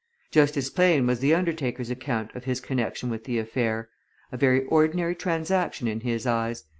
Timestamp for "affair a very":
3.37-4.65